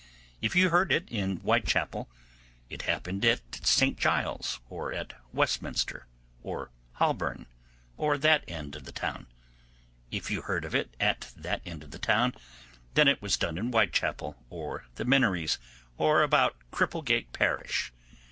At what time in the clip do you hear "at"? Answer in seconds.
3.23-3.63, 4.91-5.13, 10.99-11.31